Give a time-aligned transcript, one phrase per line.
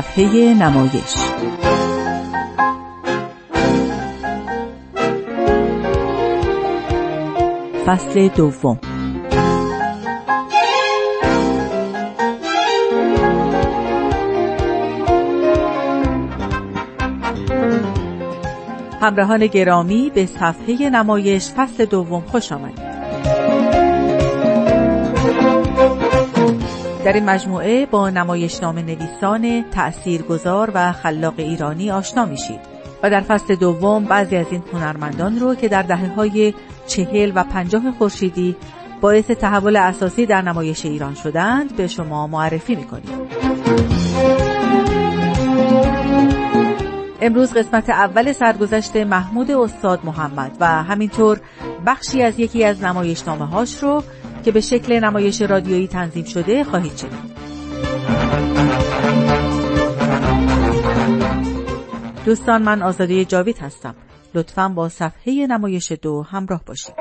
[0.00, 1.16] صفحه نمایش.
[7.86, 8.80] فصل دوم.
[19.00, 22.89] همراهان گرامی به صفحه نمایش فصل دوم خوش آمدید.
[27.04, 28.30] در این مجموعه با نام
[28.78, 32.60] نویسان تأثیرگذار و خلاق ایرانی آشنا میشید.
[33.02, 36.54] و در فصل دوم بعضی از این هنرمندان رو که در دهه های
[36.86, 38.56] چهل و پنجاه خورشیدی
[39.00, 43.28] باعث تحول اساسی در نمایش ایران شدند به شما معرفی می‌کنیم.
[47.20, 51.40] امروز قسمت اول سرگذشت محمود استاد محمد و همینطور
[51.86, 54.02] بخشی از یکی از نمایشنامه هاش رو
[54.44, 57.40] که به شکل نمایش رادیویی تنظیم شده خواهید شنید.
[62.24, 63.94] دوستان من آزاده جاوید هستم.
[64.34, 66.94] لطفا با صفحه نمایش دو همراه باشید.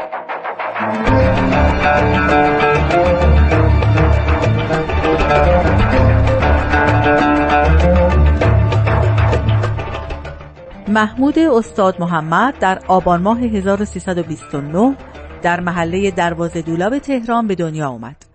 [10.87, 14.97] محمود استاد محمد در آبان ماه 1329
[15.41, 18.25] در محله دروازه دولاب تهران به دنیا آمد.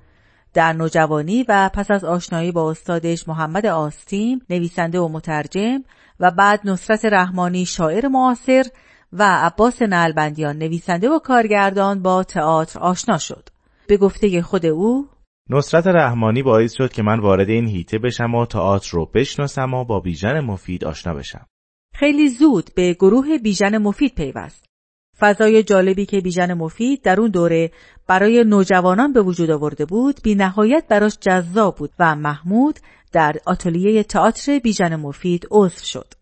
[0.55, 5.83] در نوجوانی و پس از آشنایی با استادش محمد آستیم نویسنده و مترجم
[6.20, 8.64] و بعد نصرت رحمانی شاعر معاصر
[9.12, 13.48] و عباس نلبندیان نویسنده و کارگردان با تئاتر آشنا شد.
[13.86, 15.06] به گفته خود او
[15.50, 19.84] نصرت رحمانی باعث شد که من وارد این هیته بشم و تئاتر رو بشناسم و
[19.84, 21.46] با بیژن مفید آشنا بشم.
[21.94, 24.73] خیلی زود به گروه بیژن مفید پیوست.
[25.20, 27.70] فضای جالبی که بیژن مفید در اون دوره
[28.07, 32.79] برای نوجوانان به وجود آورده بود بی نهایت براش جذاب بود و محمود
[33.13, 36.14] در آتلیه تئاتر بیژن مفید عضو شد.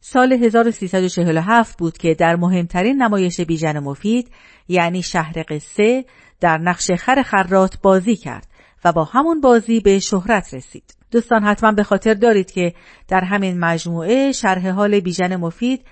[0.00, 4.30] سال 1347 بود که در مهمترین نمایش بیژن مفید
[4.68, 6.04] یعنی شهر قصه
[6.40, 8.46] در نقش خر خرات بازی کرد
[8.84, 10.94] و با همون بازی به شهرت رسید.
[11.10, 12.74] دوستان حتما به خاطر دارید که
[13.08, 15.84] در همین مجموعه شرح حال بیژن مفید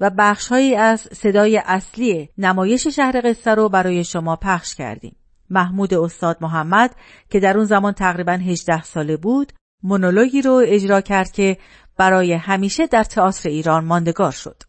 [0.00, 5.16] و بخشهایی از صدای اصلی نمایش شهر قصه رو برای شما پخش کردیم.
[5.50, 6.96] محمود استاد محمد
[7.30, 11.56] که در اون زمان تقریبا 18 ساله بود مونولوگی رو اجرا کرد که
[11.96, 14.62] برای همیشه در تئاتر ایران ماندگار شد.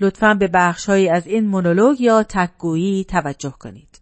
[0.00, 4.00] لطفا به بخشهایی از این مونولوگ یا تکگویی توجه کنید.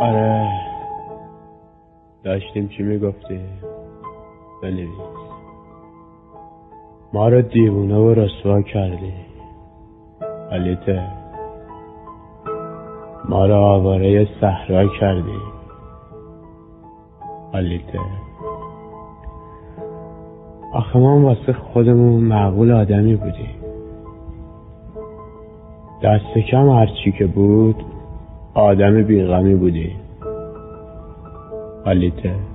[0.00, 0.48] آره
[2.24, 3.40] داشتیم چی می‌گفتی؟
[4.62, 4.88] بنویس.
[7.12, 9.12] ما رو دیوونه و رسوا کردی.
[10.50, 11.02] حالیته
[13.28, 15.38] ما رو آواره صحرا کردی.
[17.52, 17.98] حالیته
[20.72, 23.62] آخه ما واسه خودمون معقول آدمی بودیم.
[26.02, 27.76] دست کم هرچی که بود
[28.54, 29.96] آدم بیغمی بودی
[31.84, 32.51] حالیته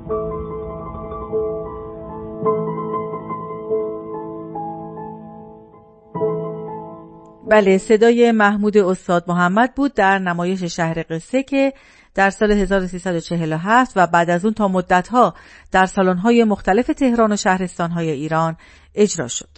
[7.57, 11.73] بله صدای محمود استاد محمد بود در نمایش شهر قصه که
[12.16, 15.34] در سال 1347 و بعد از اون تا مدتها
[15.72, 18.57] در سالن‌های مختلف تهران و شهرستانهای ایران
[18.95, 19.50] اجرا شد.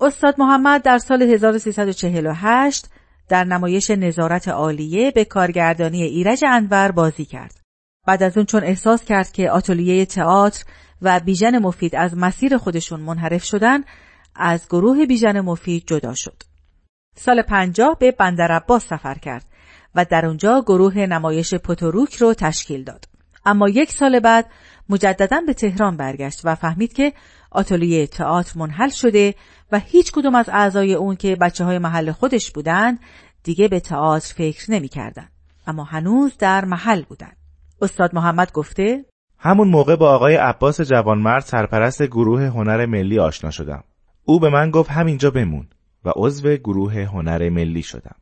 [0.00, 2.86] استاد محمد در سال 1348
[3.28, 7.60] در نمایش نظارت عالیه به کارگردانی ایرج انور بازی کرد.
[8.06, 10.64] بعد از اون چون احساس کرد که آتلیه تئاتر
[11.02, 13.80] و بیژن مفید از مسیر خودشون منحرف شدن
[14.36, 16.53] از گروه بیژن مفید جدا شد.
[17.14, 19.44] سال پنجاه به بندر عباس سفر کرد
[19.94, 23.04] و در اونجا گروه نمایش پوتوروک رو تشکیل داد.
[23.46, 24.46] اما یک سال بعد
[24.88, 27.12] مجددا به تهران برگشت و فهمید که
[27.50, 29.34] آتلیه تئاتر منحل شده
[29.72, 32.98] و هیچ کدوم از اعضای اون که بچه های محل خودش بودند
[33.42, 35.32] دیگه به تئاتر فکر نمی‌کردند.
[35.66, 37.36] اما هنوز در محل بودند.
[37.82, 39.04] استاد محمد گفته
[39.38, 43.84] همون موقع با آقای عباس جوانمرد سرپرست گروه هنر ملی آشنا شدم.
[44.24, 45.68] او به من گفت همینجا بمون.
[46.04, 48.16] و عضو گروه هنر ملی شدم.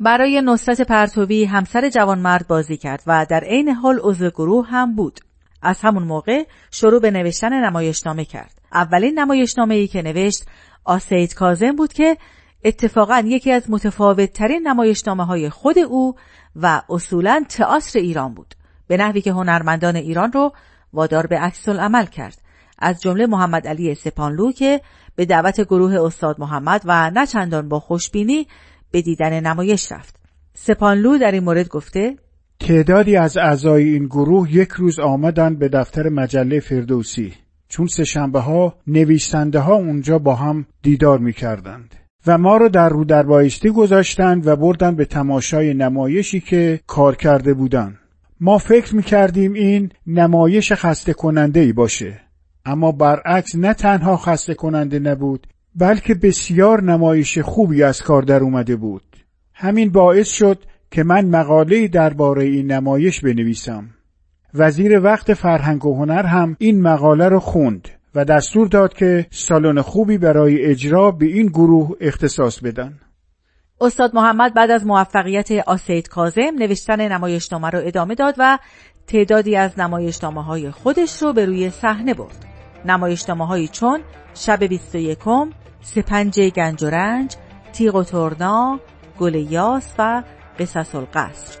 [0.00, 5.20] برای نصرت پرتوی همسر جوانمرد بازی کرد و در عین حال عضو گروه هم بود.
[5.62, 8.58] از همون موقع شروع به نوشتن نمایشنامه کرد.
[8.72, 10.44] اولین نمایشنامه ای که نوشت
[10.84, 12.16] آسید کازم بود که
[12.64, 16.14] اتفاقا یکی از متفاوت ترین نمایشنامه های خود او
[16.56, 18.54] و اصولا تئاتر ایران بود.
[18.86, 20.52] به نحوی که هنرمندان ایران رو
[20.92, 22.38] وادار به عکس عمل کرد.
[22.78, 24.80] از جمله محمد علی سپانلو که
[25.16, 28.46] به دعوت گروه استاد محمد و نه چندان با خوشبینی
[28.90, 30.16] به دیدن نمایش رفت.
[30.54, 32.16] سپانلو در این مورد گفته
[32.60, 37.32] تعدادی از اعضای این گروه یک روز آمدند به دفتر مجله فردوسی
[37.68, 41.94] چون سهشنبه ها نویسنده ها اونجا با هم دیدار می کردند.
[42.26, 47.16] و ما رو در رو در بایستی گذاشتند و بردن به تماشای نمایشی که کار
[47.16, 47.98] کرده بودند.
[48.40, 52.20] ما فکر می کردیم این نمایش خسته کننده ای باشه
[52.64, 55.46] اما برعکس نه تنها خسته کننده نبود
[55.76, 59.02] بلکه بسیار نمایش خوبی از کار در اومده بود.
[59.54, 63.90] همین باعث شد که من مقاله درباره این نمایش بنویسم.
[64.54, 69.80] وزیر وقت فرهنگ و هنر هم این مقاله رو خوند و دستور داد که سالن
[69.80, 73.00] خوبی برای اجرا به این گروه اختصاص بدن.
[73.80, 78.58] استاد محمد بعد از موفقیت آسید کازم نوشتن نمایشنامه رو ادامه داد و
[79.06, 82.53] تعدادی از نمایشنامه های خودش رو به روی صحنه برد.
[82.84, 84.00] نمایشنامه هایی چون
[84.34, 85.18] شب 21
[85.80, 87.36] سپنج گنج و رنج،
[87.72, 88.80] تیغ و ترنا،
[89.18, 90.22] گل یاس و
[90.58, 91.58] قصص القصر.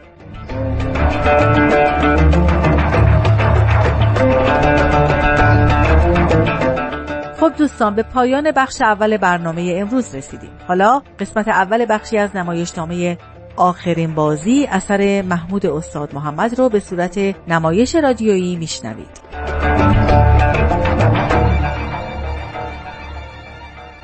[7.40, 13.18] خب دوستان به پایان بخش اول برنامه امروز رسیدیم حالا قسمت اول بخشی از نمایشنامه
[13.56, 17.18] آخرین بازی اثر محمود استاد محمد رو به صورت
[17.48, 20.03] نمایش رادیویی میشنوید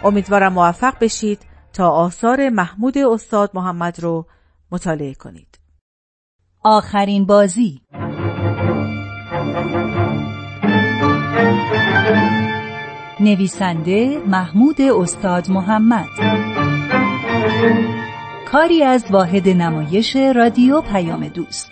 [0.05, 1.39] امیدوارم موفق بشید
[1.73, 4.27] تا آثار محمود استاد محمد رو
[4.73, 5.59] مطالعه کنید.
[6.65, 7.81] آخرین بازی.
[13.21, 16.07] نویسنده محمود استاد محمد.
[18.53, 21.71] کاری از واحد نمایش رادیو پیام دوست.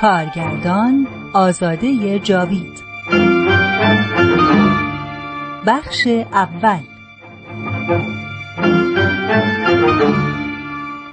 [0.00, 2.79] کارگردان آزاده جاوید.
[5.66, 6.80] بخش اول.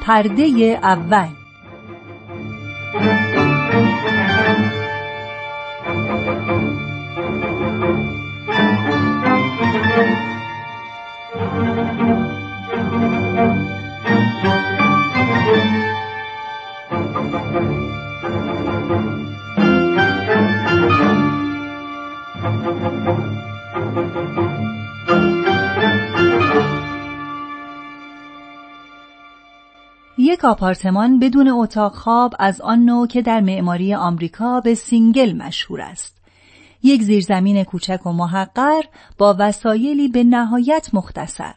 [0.01, 1.27] پرده اول.
[30.17, 35.81] یک آپارتمان بدون اتاق خواب از آن نوع که در معماری آمریکا به single مشهور
[35.81, 36.21] است.
[36.83, 38.81] یک زیرزمین کوچک و محقر
[39.17, 41.55] با وسایلی به نهایت مختصر.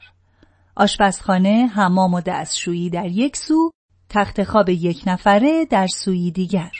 [0.76, 3.70] آشپزخانه، حمام و دستشویی در یک سو،
[4.08, 6.70] تخت خواب یک نفره در سوی دیگر.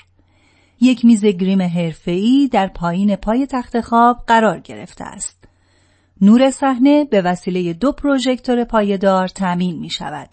[0.80, 5.39] یک میز گریم حرفه‌ای در پایین پای تخت خواب قرار گرفته است.
[6.22, 10.28] نور صحنه به وسیله دو پروژکتور پایدار تأمین می شود.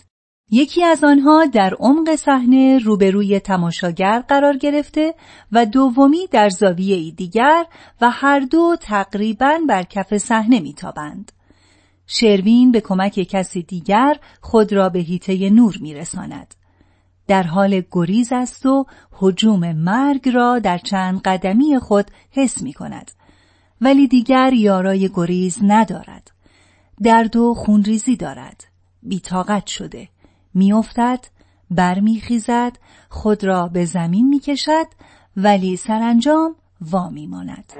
[0.51, 5.15] یکی از آنها در عمق صحنه روبروی تماشاگر قرار گرفته
[5.51, 7.65] و دومی در زاویه دیگر
[8.01, 11.31] و هر دو تقریبا بر کف صحنه میتابند.
[12.07, 16.55] شروین به کمک کسی دیگر خود را به هیته نور میرساند.
[17.27, 23.11] در حال گریز است و حجوم مرگ را در چند قدمی خود حس می کند.
[23.81, 26.31] ولی دیگر یارای گریز ندارد.
[27.03, 28.63] درد و خونریزی دارد.
[29.03, 30.07] بیتاقت شده.
[30.53, 31.19] میافتد
[31.71, 32.77] برمیخیزد
[33.09, 34.85] خود را به زمین می‌کشد
[35.37, 37.73] ولی سرانجام وا میماند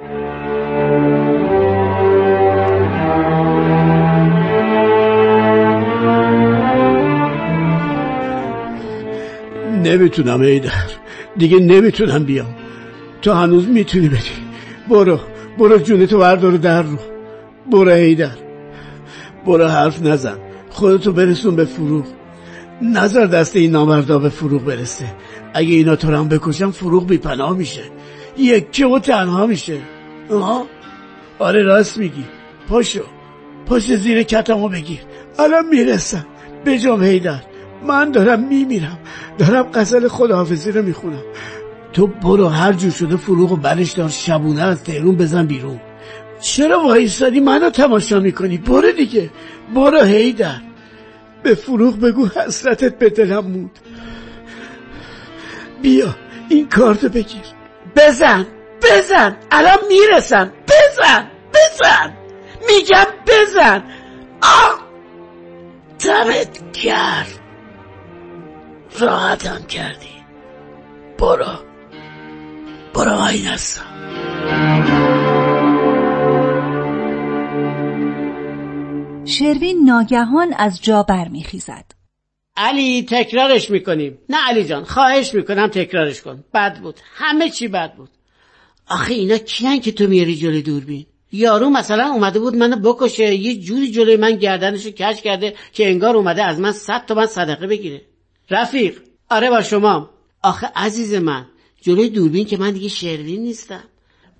[9.82, 10.90] نمی‌تونم ایدر
[11.36, 12.54] دیگه نمی‌تونم بیام
[13.22, 14.30] تو هنوز می‌تونی بدی
[14.88, 15.20] برو
[15.58, 16.98] برو جونتو بردار در رو.
[17.72, 18.36] برو ایدر
[19.46, 20.38] برو حرف نزن.
[20.70, 22.04] خودتو برسون به فروغ.
[22.82, 25.04] نظر دست این نامردا به فروغ برسه.
[25.54, 27.82] اگه اینا تو هم بکشن فروغ بی پناه میشه.
[28.38, 29.78] یکه و تنها میشه.
[30.30, 30.66] آها؟
[31.38, 32.24] آره راست میگی.
[32.68, 33.02] پاشو.
[33.66, 35.00] پاشو زیر کتمو بگیر.
[35.38, 36.26] الان می‌رسم.
[36.64, 37.40] به جام هیدر.
[37.86, 38.98] من دارم میمیرم.
[39.38, 41.22] دارم قسل خداحافظی رو می‌خونم.
[41.92, 45.80] تو برو هر جور شده فروغ و برش دار شبونه از تهرون بزن بیرون.
[46.40, 48.58] چرا وایستادی؟ منو تماشا می‌کنی.
[48.58, 49.30] برو دیگه.
[49.74, 50.60] برو هیدر
[51.42, 53.78] به فروغ بگو حسرتت به دلم مود
[55.82, 56.14] بیا
[56.48, 57.42] این کارتو بگیر.
[57.96, 58.46] بزن
[58.82, 59.36] بزن.
[59.50, 62.16] الان می‌رسن بزن بزن.
[62.68, 63.82] میگم بزن.
[64.42, 64.88] آه!
[66.04, 67.40] دمت کرد
[68.98, 70.08] راحتم کردی.
[71.18, 71.67] برو.
[72.94, 73.48] برو آی
[79.24, 81.84] شروین ناگهان از جا برمیخیزد.
[82.56, 84.18] علی تکرارش می‌کنیم.
[84.28, 86.44] نه علی جان خواهش می‌کنم تکرارش کن.
[86.54, 86.94] بد بود.
[87.14, 88.10] همه چی بد بود.
[88.88, 93.34] آخه اینا کیان که تو میاری جلوی دوربین؟ یارو مثلا اومده بود منو بکشه.
[93.34, 97.66] یه جوری جلوی من گردنشو کش کرده که انگار اومده از من صد تومن صدقه
[97.66, 98.02] بگیره.
[98.50, 100.10] رفیق آره با شما.
[100.42, 101.46] آخه عزیز من
[101.80, 103.84] جلوی دوربین که من دیگه شروین نیستم.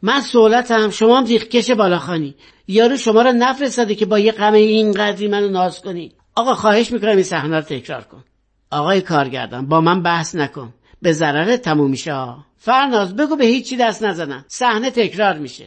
[0.02, 0.90] من سهولتم.
[0.90, 2.34] شما هم ریخکش بالاخانی.
[2.68, 6.12] یارو شما رو نفرستاده که با یه غم اینقدری منو ناز کنی.
[6.34, 8.24] آقا خواهش می‌کنم این صحنه رو تکرار کن.
[8.70, 10.74] آقای کارگردان با من بحث نکن.
[11.02, 12.12] به ضرر تموم میشه
[12.56, 14.44] فرناز بگو به هیچی دست نزنم.
[14.48, 15.66] صحنه تکرار میشه.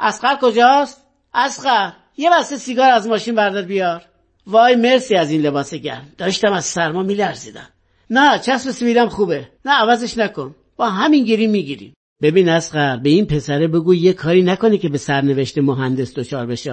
[0.00, 1.92] اسخر کجاست؟ اسخر.
[2.16, 4.02] یه بسته سیگار از ماشین بردار بیار.
[4.46, 6.12] وای مرسی از این لباس گرم.
[6.18, 7.68] داشتم از سرما میلرزیدم.
[8.10, 9.48] نه چسب سویلم خوبه.
[9.64, 10.54] نه عوضش نکن.
[10.80, 11.94] با همین گیری می‌گیریم.
[12.22, 16.72] ببین اسخر به این پسره بگو یه کاری نکنه که به سرنوشت مهندس دچار بشه.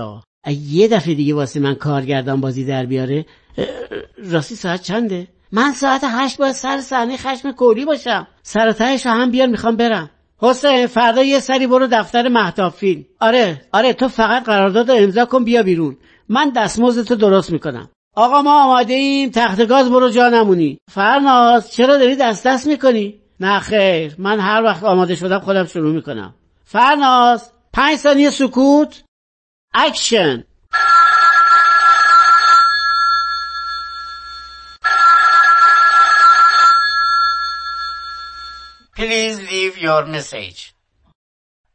[0.70, 3.26] یه دفعه دیگه واسه من کارگردان بازی در بیاره
[4.32, 8.28] راستی ساعت چنده؟ من ساعت هشت باید سر صحنه خشم کولی باشم.
[8.44, 8.66] سر
[9.06, 10.10] رو هم بیار می‌خوام برم.
[10.38, 13.06] حسین فردا یه سری برو دفتر مهتاب فیلم.
[13.20, 15.98] آره آره تو فقط قرارداد امضا کن بیا بیرون.
[16.30, 17.90] من دستمزدتو درست می‌کنم.
[18.16, 20.78] آقا ما آماده ایم تخت گاز برو جا نمونی.
[20.92, 25.94] فرناز چرا داری دست دست می‌کنی؟ نه خیر من هر وقت آماده شدم خودم شروع
[25.94, 26.36] می‌کنم.
[26.66, 29.04] فرناز پنج ثانیه سکوت.
[29.74, 30.44] action.
[38.98, 40.74] Please leave your message.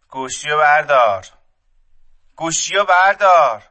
[0.09, 1.27] گوشیو بردار.
[2.37, 3.63] گوشیو بردار.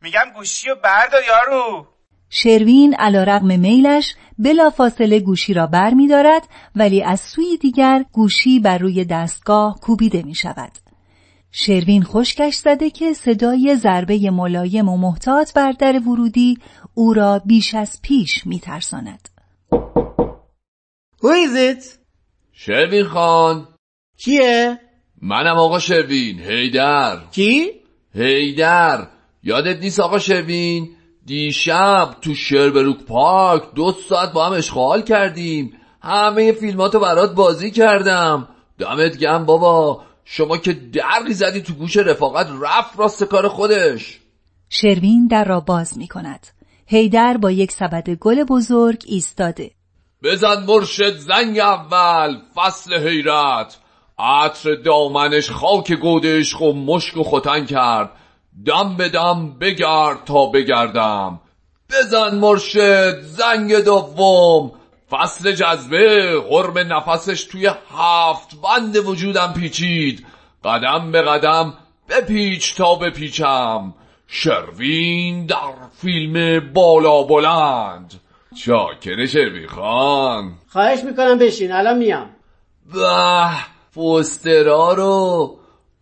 [0.00, 1.93] میگم گوشیو بردار یارو.
[2.30, 8.04] شروین علا رقم میلش بلا فاصله گوشی را بر می دارد ولی از سوی دیگر
[8.12, 10.72] گوشی بر روی دستگاه کوبیده می شود.
[11.50, 16.58] شروین خشکش زده که صدای ضربه ملایم و محتاط بر در ورودی
[16.94, 19.28] او را بیش از پیش می ترساند.
[21.22, 21.84] Who is it?
[22.52, 23.68] شروین خان
[24.18, 24.80] کیه؟
[25.22, 27.70] منم آقا شروین هیدر کی؟
[28.14, 29.08] هیدر
[29.42, 30.93] یادت نیست آقا شروین
[31.26, 35.72] دیشب تو شربروک پارک دو ساعت با هم اشغال کردیم.
[36.02, 38.48] همه فیلماتو برات بازی کردم.
[38.78, 40.02] دمت گم بابا.
[40.24, 44.20] شما که درقی زدی تو گوش رفاقت رفت راست کار خودش.
[44.68, 46.46] شروین در را باز می کند
[46.86, 49.70] هیدر با یک سبد گل بزرگ ایستاده.
[50.22, 53.78] بزن مرشد زنگ اول فصل حیرت.
[54.18, 58.10] عطر دامنش خاک گودش و مشک و ختن کرد.
[58.66, 61.40] دم به دم بگرد تا بگردم.
[61.90, 64.72] بزن مرشد زنگ دوم.
[65.10, 68.56] فصل جذبه غرم نفسش توی هفت.
[68.62, 70.26] بند وجودم پیچید.
[70.64, 71.74] قدم به قدم
[72.08, 73.94] بپیچ تا بپیچم.
[74.26, 78.14] شروین در فیلم بالا بلند.
[78.64, 80.52] چاکر شروین خان.
[80.68, 81.72] خواهش می‌کنم بشین.
[81.72, 82.30] الان میام.
[82.94, 83.48] به
[83.94, 85.56] پوسترا رو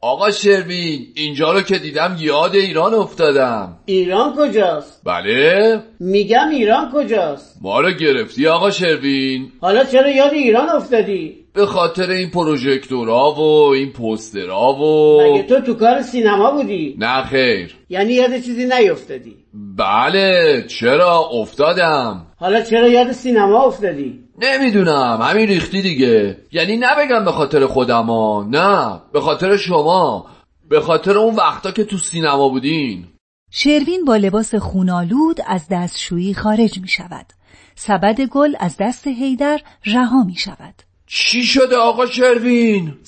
[0.05, 7.59] آقا شروین اینجا رو که دیدم یاد ایران افتادم ایران کجاست؟ بله میگم ایران کجاست؟
[7.61, 13.73] ما رو گرفتی آقا شروین حالا چرا یاد ایران افتادی؟ به خاطر این پروژکتورا و
[13.73, 17.77] این پوسترا و مگه تو تو کار سینما بودی؟ نه خیر.
[17.89, 19.37] یعنی یاد چیزی نیفتادی؟
[19.77, 22.27] بله چرا؟ افتادم.
[22.37, 26.37] حالا چرا یاد سینما افتادی؟ نمی‌دونم همین ریختی دیگه.
[26.53, 29.01] یعنی نبگم به خاطر خودم ها نه.
[29.13, 30.27] به خاطر شما.
[30.69, 33.05] به خاطر اون وقتا که تو سینما بودین.
[33.51, 37.27] شروین با لباس خونالود از دستشویی خارج می شود
[37.75, 40.75] سبد گل از دست هیدر رها می شود
[41.15, 42.99] چی شده آقا شروین؟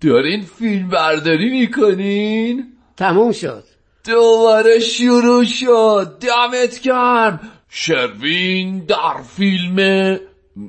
[0.00, 3.64] دارین فیلم برداری می‌کنین؟ تموم شد.
[4.04, 6.18] دوباره شروع شد.
[6.20, 7.40] دمت گرم.
[7.68, 9.78] شروین در فیلم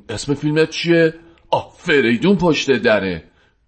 [0.08, 1.14] اسم فیلمت چیه؟
[1.50, 3.24] آه فریدون پشت دره.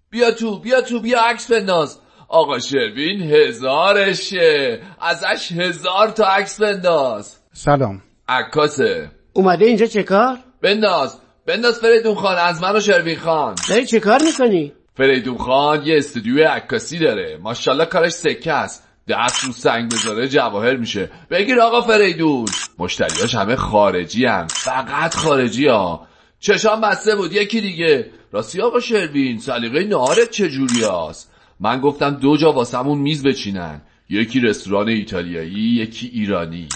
[0.09, 1.99] بیا تو بیا تو بیا عکس بنداز.
[2.27, 4.81] آقا شروین هزارشه.
[5.01, 7.37] ازش هزار تا عکس بنداز.
[7.53, 8.01] سلام.
[8.27, 9.11] عکاسه.
[9.33, 11.20] اومده اینجا چه کار؟ بنداز.
[11.45, 13.55] بنداز فریدون خان از من و شروین خان.
[13.69, 17.39] داری چه کار می‌کنی؟ فریدون خان یه استودیو عکاسی داره.
[17.41, 18.83] ماشاءالله کارش سکه است.
[19.07, 21.09] دست رو سنگ بذاره جواهر میشه.
[21.29, 22.45] بگیر آقا فریدون.
[22.79, 26.07] مشتریاش همه خارجی هم فقط خارجی ها.
[26.39, 27.33] چشام بسته بود.
[27.33, 28.11] یکی دیگه.
[28.31, 33.81] راستی آقا شروین سلیقه نهارت چجوری هست من گفتم دو جا واسمون میز بچینن.
[34.09, 36.67] یکی رستوران ایتالیایی یکی ایرانی.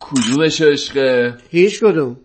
[0.00, 2.16] کدومش عشقه؟ هیچ کدوم.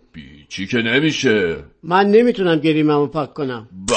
[0.50, 3.68] چی که نمیشه؟ من نمی‌تونم گریممو پاک کنم.
[3.72, 3.96] با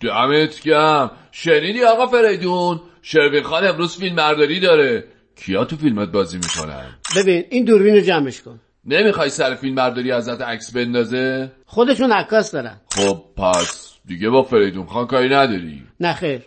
[0.00, 5.04] دمت گم شنیدی آقا فریدون؟ شروین خان امروز فیلم مرداری داره.
[5.36, 8.60] کیا تو فیلمت بازی می‌کنن؟ ببین این دوربین رو جمعش کن.
[8.84, 12.80] نمی‌خوای سر فیلم برداری ازت عکس بندازه؟ خودشون عکاس دارن.
[12.94, 15.82] خب پس دیگه با فریدون خان کاری نداری.
[16.00, 16.40] نخیر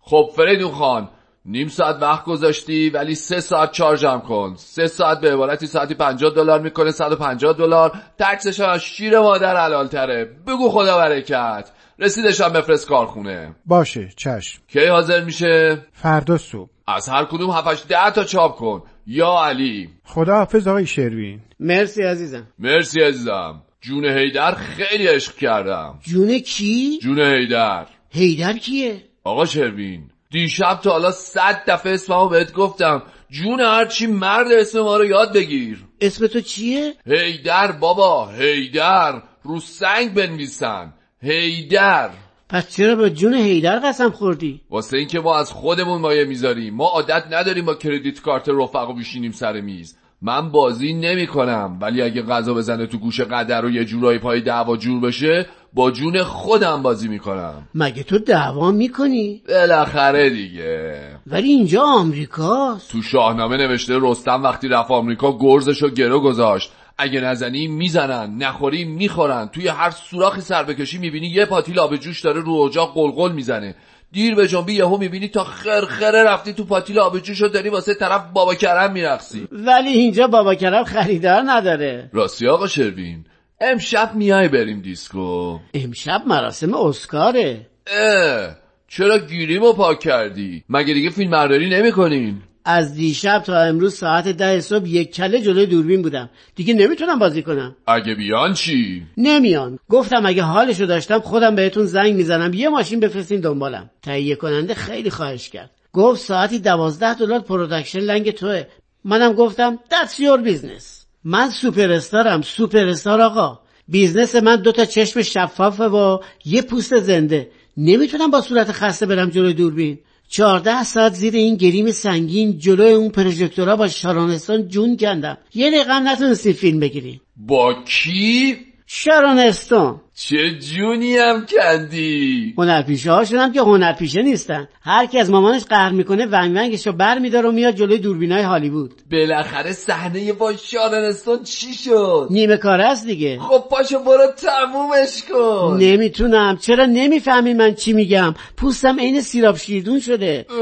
[0.00, 1.08] خب فریدون خان
[1.48, 4.54] نیم ساعت وقت گذاشتی ولی سه ساعت چارجم کن.
[4.56, 7.92] سه ساعت به عبارتی ساعتی 50 دلار می‌کنه 150 دلار.
[8.18, 13.56] تکسش هم از شیر مادر حلال تره بگو خدا برکت رسیدش هم بفرست کارخونه.
[13.66, 14.62] باشه چشم.
[14.68, 16.70] کی حاضر میشه؟ فردا صبح.
[16.88, 18.82] از هر کدوم 7 ده تا چاپ کن.
[19.06, 19.90] یا علی.
[20.04, 21.40] خداحافظ آقای شروین.
[21.60, 22.46] مرسی عزیزم.
[22.58, 23.62] مرسی عزیزم.
[23.80, 25.98] جون هیدر خیلی عشق کردم.
[26.02, 32.52] جون کی؟ جون هیدر هیدر کیه؟ آقا شروین دیشب تا حالا صد دفعه اسممو بهت
[32.52, 33.02] گفتم.
[33.30, 35.84] جون هرچی مرد اسم ما رو یاد بگیر.
[36.00, 39.22] اسم تو چیه؟ هیدر بابا هیدر.
[39.42, 40.94] رو سنگ بنویسن.
[41.22, 42.10] هیدر.
[42.48, 46.74] پس چرا به جون هیدر قسم خوردی؟ واسه اینکه ما از خودمون مایه می‌ذاریم.
[46.74, 49.96] ما عادت نداریم با کردیت کارت رفقا بیشینیم سر میز.
[50.22, 54.40] من بازی نمی کنم ولی اگه غذا بزنه تو گوش قدر و یه جورایی پای
[54.40, 57.68] دعوا جور بشه با جون خودم بازی می‌کنم.
[57.74, 61.00] مگه تو دعوا می‌کنی؟ بالاخره دیگه.
[61.26, 62.90] ولی اینجا آمریکاست.
[62.90, 66.72] تو شاهنامه نوشته رستم وقتی رفت آمریکا گرزش رو گرو گذاشت.
[66.98, 69.48] اگه نزنی می‌زنن نخوری می‌خورن.
[69.48, 73.74] توی هر سوراخی سر بکشی می‌بینی یه پاتیل آب جوش داره رو اجاق قلقل می‌زنه.
[74.12, 77.94] دیر به جنبی یهو می‌بینی تا خرخره رفتی تو پاتیل آب جوش رو داری واسه
[77.94, 79.48] طرف بابا کرم میرقصی.
[79.52, 82.10] ولی اینجا بابا کرم خریدار نداره.
[82.12, 83.24] راستی آقا شروین
[83.60, 85.58] امشب میای بریم دیسکو.
[85.74, 87.66] امشب مراسم اسکاره.
[87.86, 88.56] اه
[88.88, 94.60] چرا گریممو پاک کردی؟ مگه دیگه فیلم برداری نمی‌کنین؟ از دیشب تا امروز ساعت ده
[94.60, 96.30] صبح یک کله جلوی دوربین بودم.
[96.54, 97.76] دیگه نمی‌تونم بازی کنم.
[97.86, 99.78] اگه بیان چی؟ نمیان.
[99.88, 102.54] گفتم اگه حالشو داشتم خودم بهتون زنگ می‌زنم.
[102.54, 103.90] یه ماشین بفرستین دنبالم.
[104.02, 105.70] تهیه کننده خیلی خواهش کرد.
[105.92, 108.64] گفت ساعتی دوازده دلار production لنگ توه.
[109.04, 110.95] منم گفتم that's your business.
[111.28, 113.58] من سوپر استارم سوپر استار آقا.
[113.88, 117.50] business من دوتا چشم شفافه و یه پوست زنده.
[117.76, 119.98] نمی‌تونم با صورت خسته برم جلوی دوربین.
[120.28, 125.38] چهارده ساعت زیر این گریم سنگین جلوی اون پروژکتورها با شارانستان جون کندم.
[125.54, 128.56] یه دقیقه نتونستی فیلم بگیری با کی؟
[128.88, 134.68] شارانستون چه جونی هم کندی؟ هنرپیشه هاشون هم که هنرپیشه نیستن.
[134.82, 138.42] هر کی از مامانش قهر می‌کنه ونگ ونگش رو بر میداره و میاد جلوی دوربینای
[138.42, 139.02] هالیوود.
[139.12, 143.38] بالاخره صحنه با شارنستون چی شد؟ نیمه کار است دیگه.
[143.38, 145.76] خب پاشو برو تمومش کن.
[145.80, 146.56] نمی‌تونم.
[146.56, 150.46] چرا نمی‌فهمی من چی میگم؟ پوستم عین سیراب شیردون شده.
[150.50, 150.56] اه.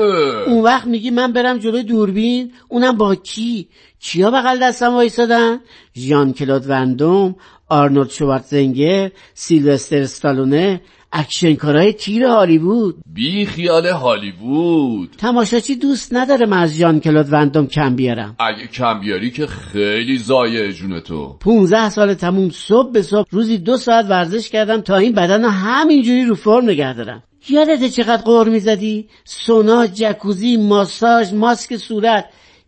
[0.49, 3.69] اون وقت میگی من برم جلوی دوربین؟ اونم با کی؟
[4.01, 5.61] کیا بغل دستم وایسادن
[5.97, 7.37] ژان کلود ون دام
[7.69, 10.81] آرنولد شوارتزنگر سیلوستر استالونه
[11.13, 12.97] اکشنکارای تیر هالیوود.
[13.07, 15.11] بی خیال هالیوود.
[15.19, 18.37] تماشاچی دوست نداره من از ژان کلود ون دام کم بیارم.
[18.39, 21.37] اگه کم بیاری که خیلی زایه جون تو.
[21.41, 25.51] 15 سال تموم صبح به صبح روزی دو ساعت ورزش کردم تا این بدن رو
[25.51, 27.23] همینجوری رو فرم نگه دارم.
[27.49, 32.25] یادته چقدر قور می‌زدی؟ سونا، جکوزی، ماساژ، ماسک صورت.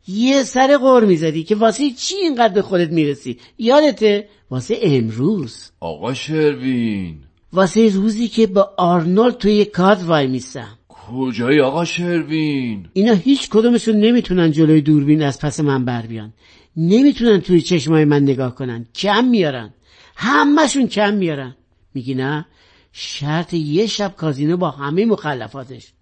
[0.09, 5.71] یه سر قور می‌زدی که واسه چی اینقدر به خودت می‌رسی؟ یادته؟ واسه امروز.
[5.81, 7.17] آقا شروین.
[7.53, 10.79] واسه روزی که با آرنولد توی کاد وای میسم.
[10.89, 16.33] کجایی آقا شروین؟ اینا هیچ کدومشون نمی‌تونن جلوی دوربین از پس من بر بیان.
[16.77, 18.87] نمی‌تونن توی چشمای من نگاه کنن.
[18.95, 19.75] کم میارن.
[20.17, 21.57] همهشون کم میارن.
[21.95, 22.47] میگی نه؟
[22.93, 25.93] شرط یه شب کازینو با همه مخلفاتش.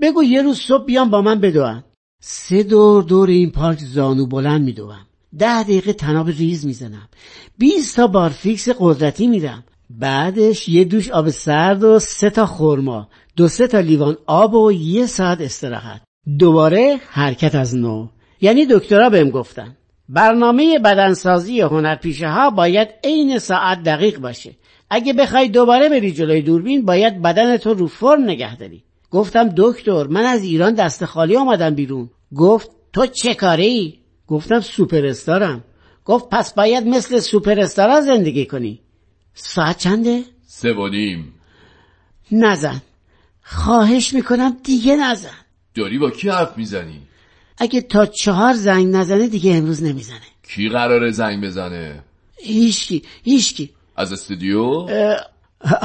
[0.00, 1.84] بگو یه روز صبح بیان با من بدون
[2.26, 5.06] سه دور دور این پارک زانو بلند میدوم.
[5.38, 7.08] ده دقیقه تناب ریز می‌زنم.
[7.58, 9.64] بیست تا بارفیکس قدرتی میدم.
[9.90, 14.72] بعدش یه دوش آب سرد و سه تا خورما دو سه تا لیوان آب و
[14.72, 16.00] یه ساعت استراحت.
[16.38, 18.08] دوباره حرکت از نو.
[18.40, 19.76] یعنی دکترها بهم گفتن.
[20.08, 24.52] برنامه بدنسازی هنرپیشه ها باید عین ساعت دقیق باشه.
[24.90, 28.84] اگه بخوای دوباره بری جلوی دوربین باید بدن تو رو فرم نگه داری.
[29.10, 32.10] گفتم دکتر من از ایران دست خالی آمدم بیرون.
[32.36, 35.64] گفت تو چه کاری؟ گفتم سوپر استارم
[36.04, 38.80] گفت پس باید مثل سوپر استارا زندگی کنی.
[39.34, 41.32] ساعت چنده؟ سه و نیم.
[42.32, 42.82] نزن.
[43.42, 45.30] خواهش می‌کنم دیگه نزن.
[45.74, 47.00] داری با کی حرف می‌زنی؟
[47.58, 50.20] اگه تا چهار زنگ نزنه دیگه امروز نمی‌زنه.
[50.42, 52.02] کی قراره زنگ بزنه؟
[52.36, 53.70] هیچکی هیچکی.
[53.96, 54.86] از استودیو؟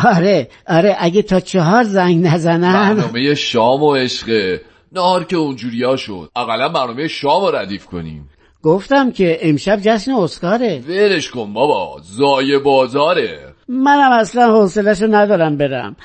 [0.03, 2.73] آره آره اگه تا چهار زنگ نزنن.
[2.73, 6.29] برنامه شام و عشقه نهار که اونجوری ها شد.
[6.35, 8.29] اقلا برنامه شام رو ردیف کنیم.
[8.63, 10.83] گفتم که امشب جشن اسکاره.
[10.87, 13.53] ولش کن بابا زای بازاره.
[13.67, 15.95] منم اصلا حوصلهشو ندارم برم.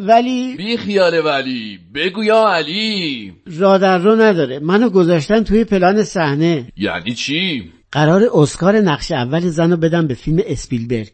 [0.00, 3.32] ولی بی خیال ولی بگو یا علی.
[3.58, 4.58] را در رو نداره.
[4.58, 6.72] منو گذاشتن توی پلان صحنه.
[6.76, 11.10] یعنی چی؟ قرار اسکار نقش اول زن رو بدم به فیلم اسپیلبرگ.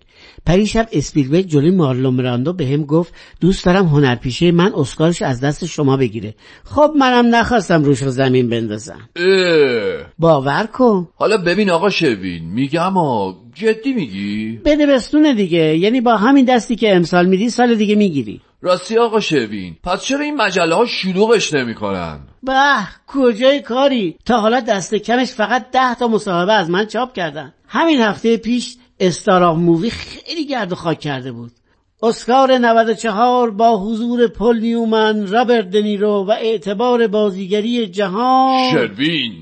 [0.46, 5.64] پریشب اسپیلبرگ جلوی مارلون براندو به هم گفت دوست دارم هنرپیشه من اسکارش از دست
[5.64, 6.34] شما بگیره.
[6.64, 9.08] خب منم نخواستم روش رو زمین بندازم.
[9.16, 10.06] اه.
[10.18, 11.08] باور کن.
[11.14, 15.78] حالا ببین آقا شوین میگم آ جدی میگی؟ بده بستونه دیگه.
[15.78, 18.40] یعنی با همین دستی که امسال میدی سال دیگه می‌گیری.
[18.62, 22.52] راستی آقا شوین پس چرا این مجله ها شلوغش نمی‌کنن؟ به
[23.06, 27.54] کجای کاری؟ تا حالا دست کمش فقط ده تا مصاحبه از من چاپ کردن.
[27.68, 31.50] همین هفته پیش استار مووی خیلی گرد و خاک کرده بود.
[32.02, 38.70] اسکار 94 با حضور پل نیومن رابرت دنیرو و اعتبار بازیگری جهان.
[38.70, 39.32] شروین.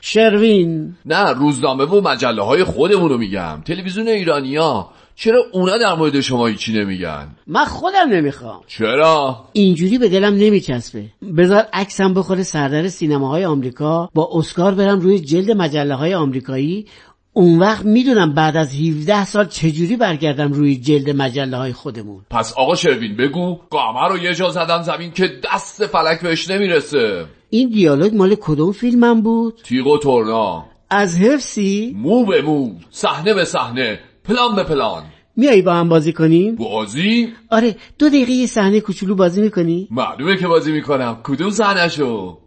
[0.00, 0.96] شروین.
[1.06, 3.62] نه روزنامه و مجله های خودمونو میگم.
[3.66, 8.60] تلویزیون ایرانیا چرا اونا در مورد شما هیچی نمیگن؟ من خودم نمی‌خوام.
[8.66, 11.04] چرا؟ اینجوری به دلم نمیچسبه.
[11.38, 14.10] بذار عکسم بخوره سردر سینماهای آمریکا.
[14.14, 16.86] با اسکار برم روی جلد مجله های آمریکایی.
[17.32, 22.24] اون وقت می‌دونم بعد از 17 سال چجوری برگردم روی جلد مجله های خودمون.
[22.30, 23.58] پس آقا شروین بگو.
[23.70, 27.24] قمر رو یه جا زدم زمین که دست فلک بهش نمی‌رسه.
[27.50, 32.74] این دیالوگ مال کدوم فیلمم بود؟ تیغ و تورنا از حفظی؟ مو به مو.
[32.90, 34.00] صحنه به صحنه.
[34.28, 35.04] پلان به پلان.
[35.36, 40.36] میایی با هم بازی کنیم؟ بازی؟ آره دو دقیقه یه صحنه کوچولو بازی می‌کنی؟ معلومه
[40.36, 41.20] که بازی می‌کنم.
[41.24, 42.40] کدوم صحنهشو؟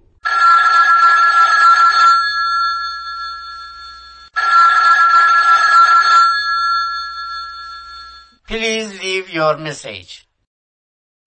[8.47, 10.25] Please leave your message.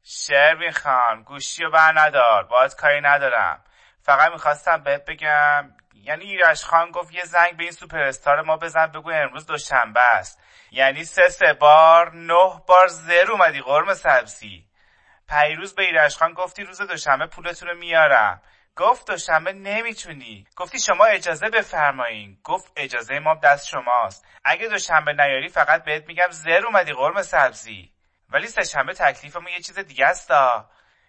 [0.03, 3.61] شروین خان گوشی رو بر ندار باید کاری ندارم
[4.03, 5.71] فقط می‌خواستم بهت بگم
[6.05, 10.01] یعنی ایرش خان گفت یه زنگ به این سوپر استار ما بزن بگو امروز دوشنبه
[10.01, 10.41] است.
[10.71, 14.67] یعنی سه سه بار نه بار زر اومدی قرم سبزی.
[15.29, 18.43] پیروز به ایرش خان گفتی روز دوشنبه پولتون رو میارم.
[18.77, 20.47] گفت دوشنبه نمی‌تونی.
[20.57, 22.39] گفتی شما اجازه بفرمایین.
[22.45, 24.27] گفت اجازه ما دست شماست.
[24.45, 27.93] اگه دوشنبه نیاری فقط بهت میگم زر اومدی قرم سبزی.
[28.29, 30.33] ولی سهشنبه تکلیفمون یه چیز دیگه است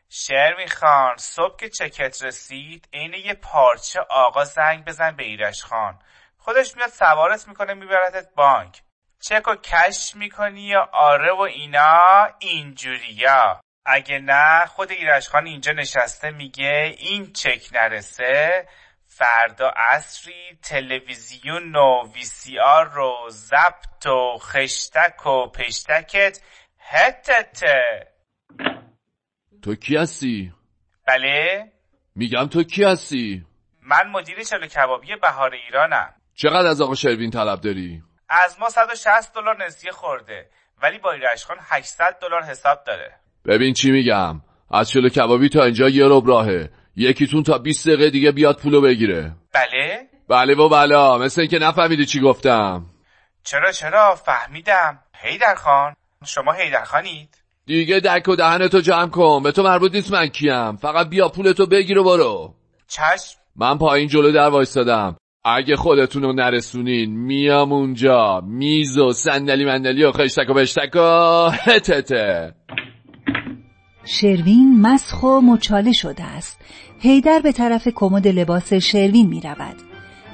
[0.09, 5.99] شرمی خان صبح که چکت رسید عین یه پارچه آقا زنگ بزن به ایرش خان.
[6.37, 8.81] خودش میاد سوارت می‌کنه میبرتت بانک.
[9.19, 13.61] چک و کش می‌کنی یا آره و اینا اینجوریا.
[13.85, 18.67] اگه نه خود ایرش خان اینجا نشسته میگه این چک نرسه
[19.07, 26.39] فردا عصری تلویزیون و وی سی آر رو زبط و خشتک و پشتکت
[26.79, 28.07] هتته.
[29.61, 30.53] تو کی هستی؟
[31.07, 31.71] بله.
[32.15, 33.45] میگم تو کی هستی؟
[33.81, 36.13] من مدیر چلو کبابی بهار ایرانم.
[36.35, 40.49] چقدر از آقا شروین طلب داری؟ از ما 160 دلار نسیه خورده
[40.81, 43.15] ولی با ایرشخان 800 دلار حساب داره.
[43.45, 44.41] ببین چی میگم.
[44.71, 46.69] از چلو کبابی تا اینجا یه رب راهه.
[46.95, 49.35] یکیتون تا 20 دقیقه دیگه بیاد پولو بگیره.
[49.53, 51.17] بله؟ بله و بلا.
[51.17, 52.85] مثل اینکه نفهمیدی چی گفتم.
[53.43, 54.99] چرا چرا؟ فهمیدم.
[55.15, 59.43] هیدر خان شما هیدر خانید دیگه دک و دهنتو جمع کن.
[59.43, 60.75] به تو مربوط نیست من کیم.
[60.75, 62.53] فقط بیا پولتو بگیر و برو.
[62.87, 63.39] چشم.
[63.55, 65.17] من پایین جلو در وایستادم.
[65.43, 68.41] اگه خودتونو نرسونین میام اونجا.
[68.41, 70.99] میز و صندلی مندلی و خشتک و بشتک و
[71.71, 72.55] هتته
[74.05, 76.61] شروین مسخ و مچاله شده است.
[76.99, 79.75] هیدر به طرف کمد لباس شروین می رود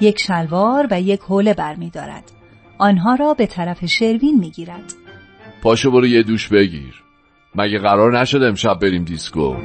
[0.01, 2.31] یک شلوار و یک حوله بر می دارد.
[2.77, 4.93] آنها را به طرف شروین می گیرد
[5.61, 7.00] پاشو برو یه دوش بگیر.
[7.55, 9.55] مگه قرار نشد امشب بریم دیسکو؟